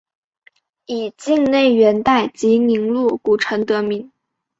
[0.87, 4.11] 以境内元代集宁路古城得名。